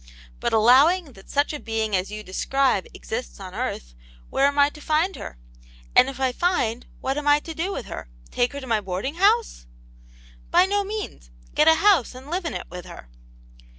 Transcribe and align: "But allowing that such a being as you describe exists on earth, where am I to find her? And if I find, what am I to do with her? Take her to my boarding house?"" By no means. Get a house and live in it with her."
"But 0.39 0.51
allowing 0.51 1.13
that 1.13 1.29
such 1.29 1.53
a 1.53 1.59
being 1.59 1.95
as 1.95 2.09
you 2.09 2.23
describe 2.23 2.87
exists 2.91 3.39
on 3.39 3.53
earth, 3.53 3.93
where 4.31 4.47
am 4.47 4.57
I 4.57 4.71
to 4.71 4.81
find 4.81 5.15
her? 5.15 5.37
And 5.95 6.09
if 6.09 6.19
I 6.19 6.31
find, 6.31 6.87
what 7.01 7.19
am 7.19 7.27
I 7.27 7.39
to 7.41 7.53
do 7.53 7.71
with 7.71 7.85
her? 7.85 8.09
Take 8.31 8.53
her 8.53 8.59
to 8.59 8.65
my 8.65 8.81
boarding 8.81 9.17
house?"" 9.17 9.67
By 10.49 10.65
no 10.65 10.83
means. 10.83 11.29
Get 11.53 11.67
a 11.67 11.75
house 11.75 12.15
and 12.15 12.31
live 12.31 12.45
in 12.45 12.55
it 12.55 12.65
with 12.67 12.85
her." 12.85 13.09